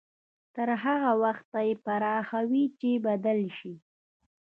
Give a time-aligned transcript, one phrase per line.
[0.55, 3.73] تر هغه وخته يې پراخوي چې بدل شي.